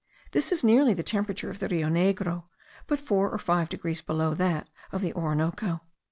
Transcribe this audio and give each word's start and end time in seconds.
This 0.31 0.51
is 0.51 0.63
nearly 0.63 0.95
the 0.95 1.03
temperature 1.03 1.51
of 1.51 1.59
the 1.59 1.67
Rio 1.67 1.87
Negro, 1.87 2.45
but 2.87 2.99
four 2.99 3.29
or 3.29 3.37
five 3.37 3.69
degrees 3.69 4.01
below 4.01 4.33
that 4.33 4.67
of 4.91 5.01
the 5.03 5.13
Orinoco. 5.13 5.81